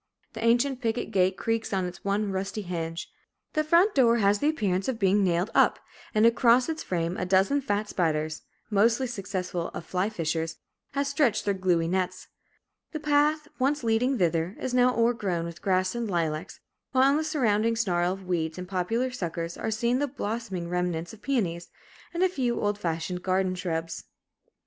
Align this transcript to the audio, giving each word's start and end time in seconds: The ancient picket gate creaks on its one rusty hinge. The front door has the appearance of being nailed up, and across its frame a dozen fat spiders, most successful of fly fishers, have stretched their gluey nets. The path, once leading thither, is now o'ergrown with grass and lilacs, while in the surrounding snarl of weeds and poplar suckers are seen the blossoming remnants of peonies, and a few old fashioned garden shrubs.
The 0.33 0.43
ancient 0.43 0.81
picket 0.81 1.11
gate 1.11 1.37
creaks 1.37 1.71
on 1.71 1.85
its 1.85 2.03
one 2.03 2.31
rusty 2.31 2.63
hinge. 2.63 3.07
The 3.53 3.63
front 3.63 3.93
door 3.93 4.17
has 4.17 4.39
the 4.39 4.49
appearance 4.49 4.87
of 4.87 4.97
being 4.97 5.23
nailed 5.23 5.51
up, 5.53 5.77
and 6.15 6.25
across 6.25 6.67
its 6.67 6.81
frame 6.81 7.17
a 7.17 7.25
dozen 7.27 7.61
fat 7.61 7.87
spiders, 7.87 8.41
most 8.71 8.95
successful 8.97 9.67
of 9.75 9.85
fly 9.85 10.09
fishers, 10.09 10.55
have 10.93 11.05
stretched 11.05 11.45
their 11.45 11.53
gluey 11.53 11.87
nets. 11.87 12.29
The 12.93 12.99
path, 12.99 13.47
once 13.59 13.83
leading 13.83 14.17
thither, 14.17 14.57
is 14.59 14.73
now 14.73 14.95
o'ergrown 14.95 15.45
with 15.45 15.61
grass 15.61 15.93
and 15.93 16.09
lilacs, 16.09 16.61
while 16.93 17.11
in 17.11 17.17
the 17.17 17.23
surrounding 17.23 17.75
snarl 17.75 18.11
of 18.11 18.25
weeds 18.25 18.57
and 18.57 18.67
poplar 18.67 19.11
suckers 19.11 19.55
are 19.55 19.69
seen 19.69 19.99
the 19.99 20.07
blossoming 20.07 20.67
remnants 20.67 21.13
of 21.13 21.21
peonies, 21.21 21.69
and 22.11 22.23
a 22.23 22.27
few 22.27 22.59
old 22.59 22.79
fashioned 22.79 23.21
garden 23.21 23.53
shrubs. 23.53 24.05